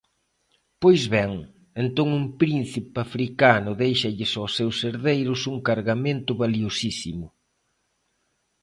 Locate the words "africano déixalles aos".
3.07-4.51